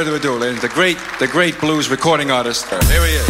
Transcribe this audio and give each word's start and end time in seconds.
further 0.00 0.16
ado, 0.16 0.38
ladies, 0.38 0.62
the 0.62 0.68
great, 0.70 0.96
the 1.18 1.26
great 1.26 1.60
blues 1.60 1.90
recording 1.90 2.30
artist. 2.30 2.64
Here 2.70 3.04
he 3.04 3.12
is. 3.12 3.29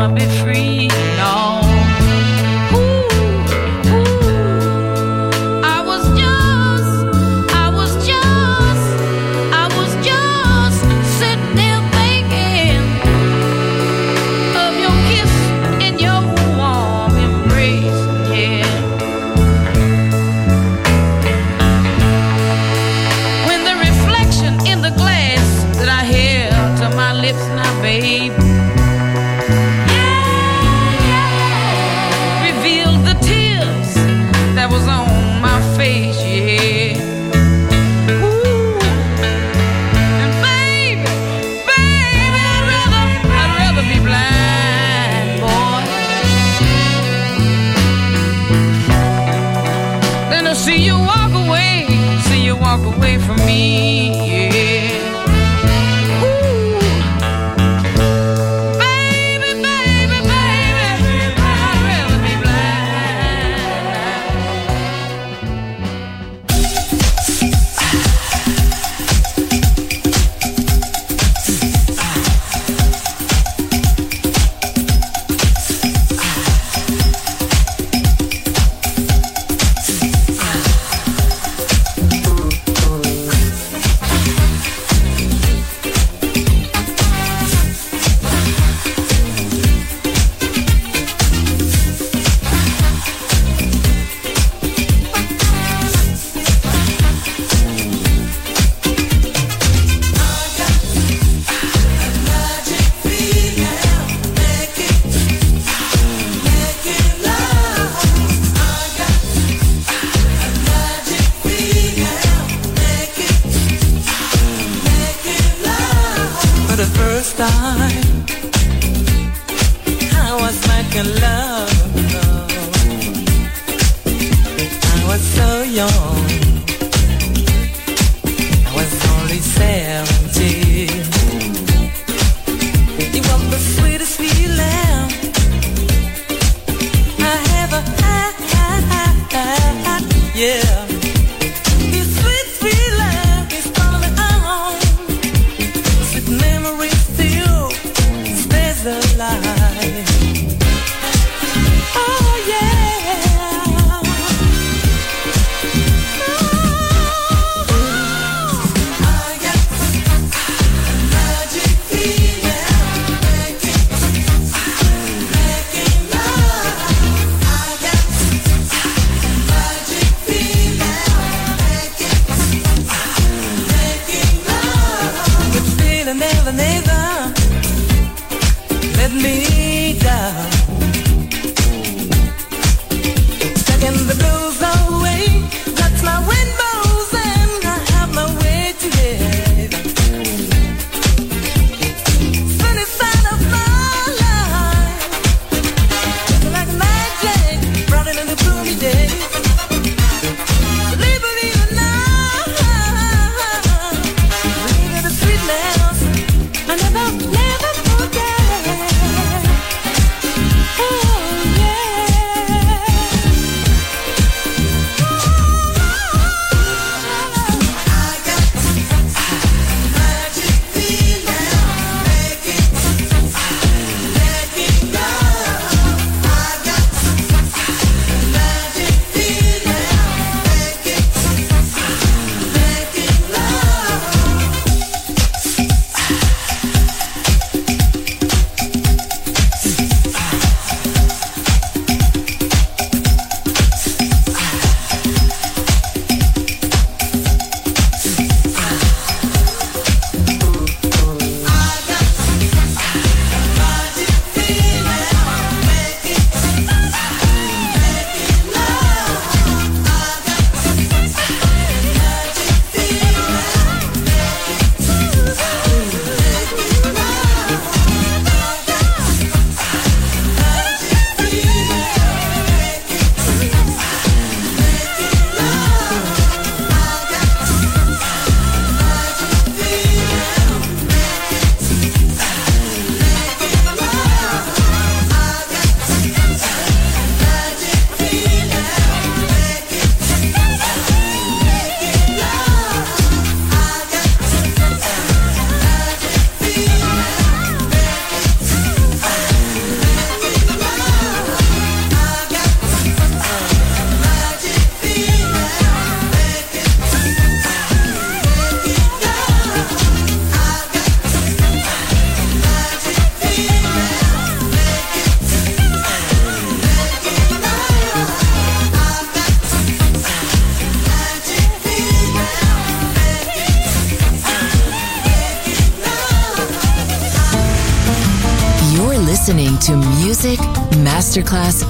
wanna 0.00 0.14
be 0.14 0.26
free. 0.40 0.69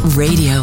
Radio, 0.03 0.63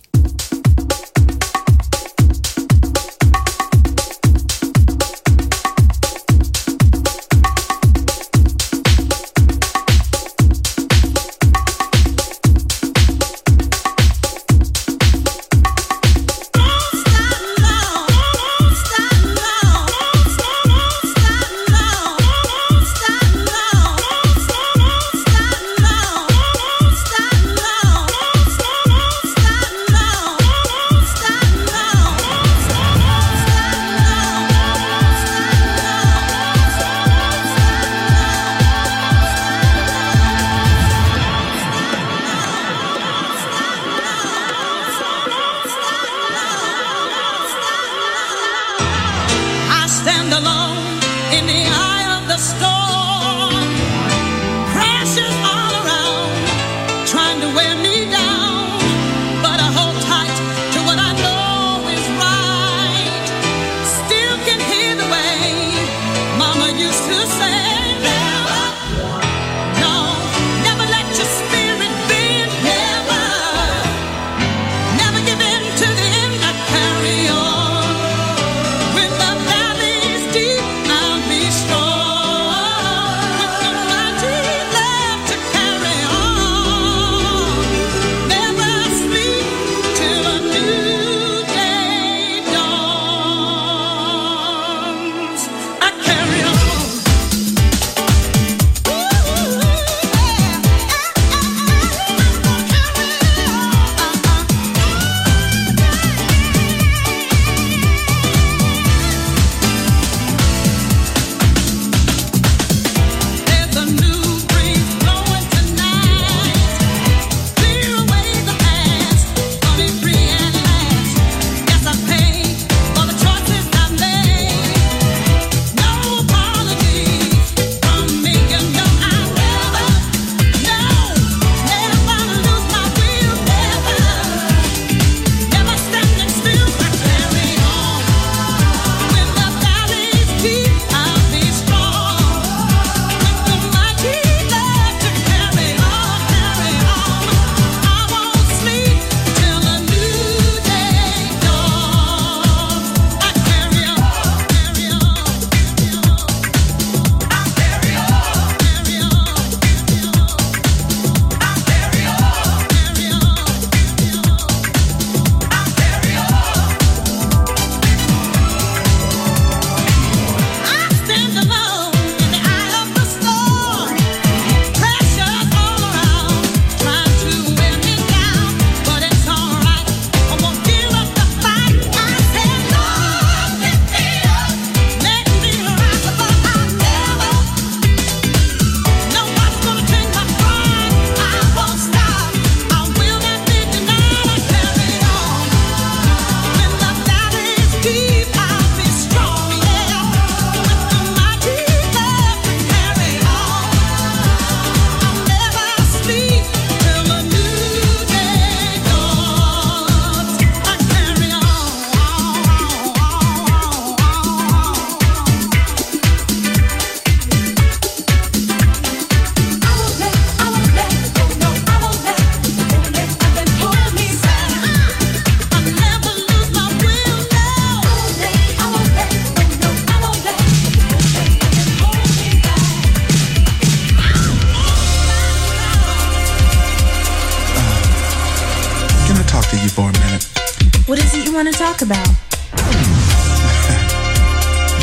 want 241.43 241.55
to 241.55 241.59
talk 241.59 241.81
about? 241.81 242.07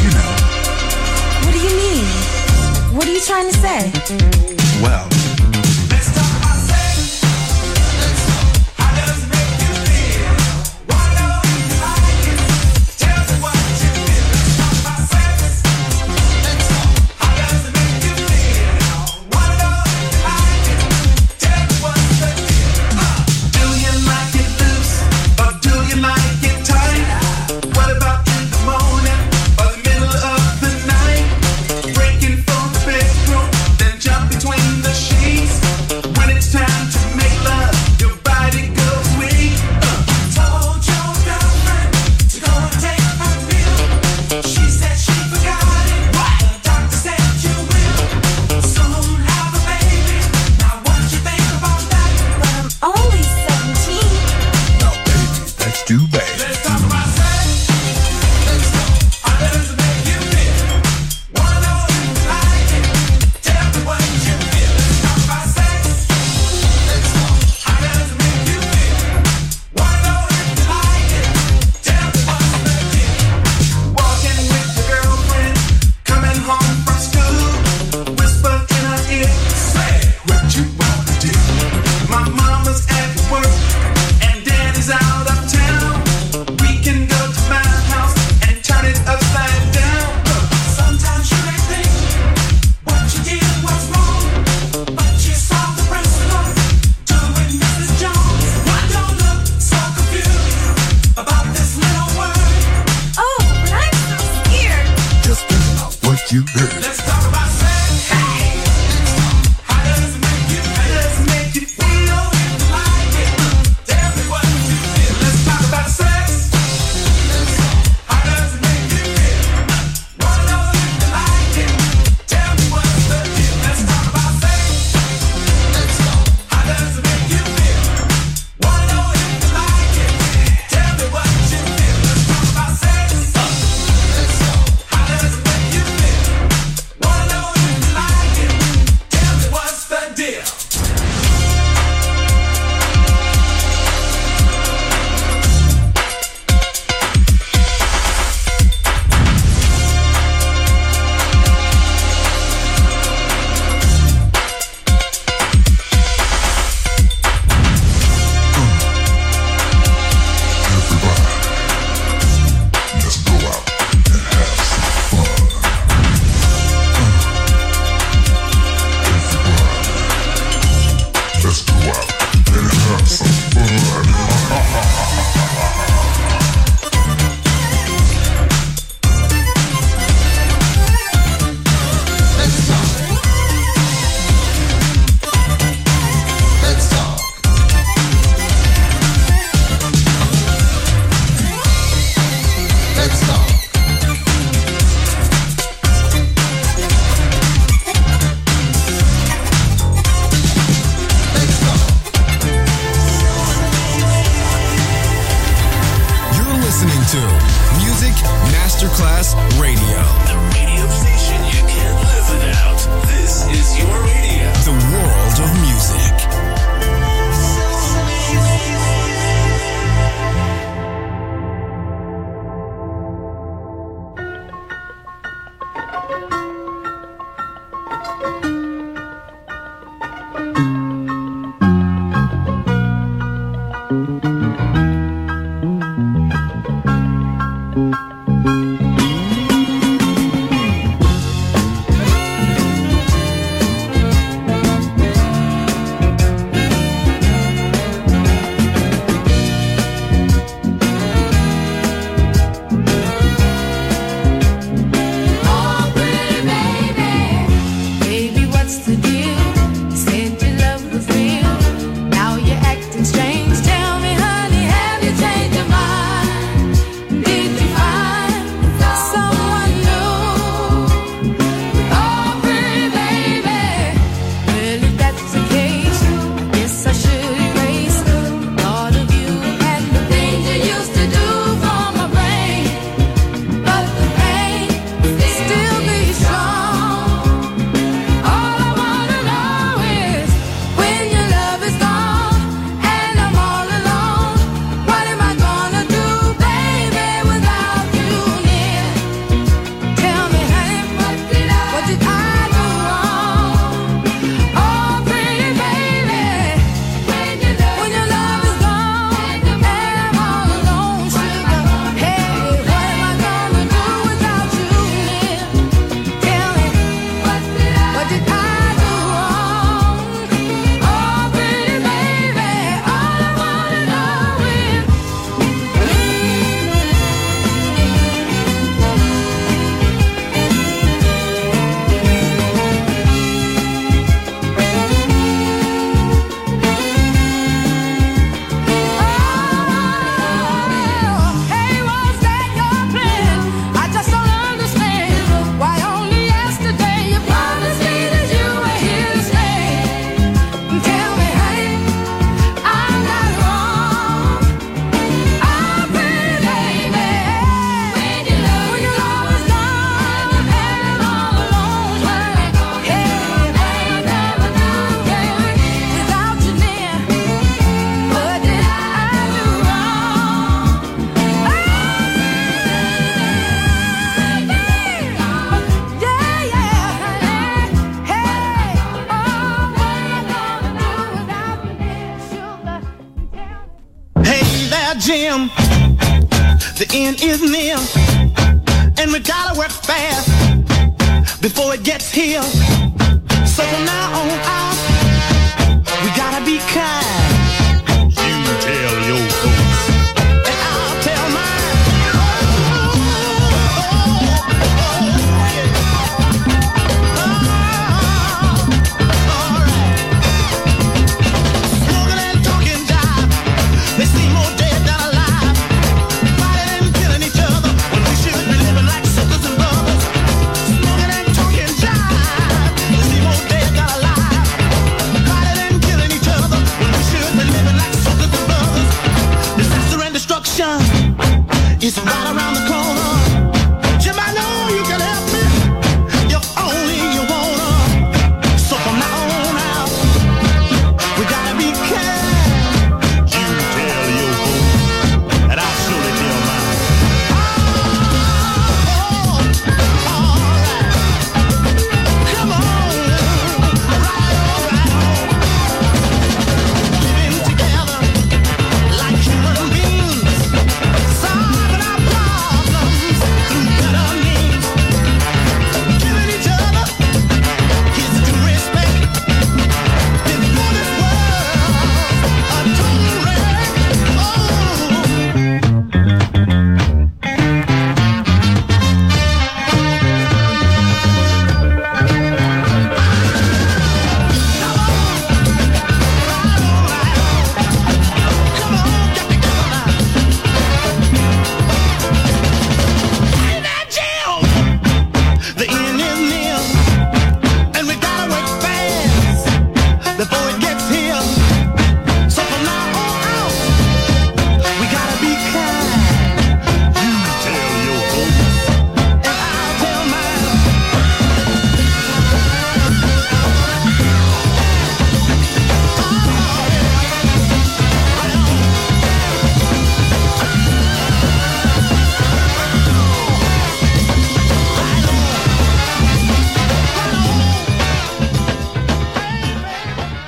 you 0.02 0.10
know. 0.10 0.30
What 1.44 1.52
do 1.52 1.60
you 1.60 1.70
mean? 1.76 2.04
What 2.96 3.06
are 3.06 3.12
you 3.12 3.20
trying 3.20 3.48
to 3.48 3.56
say? 3.58 4.47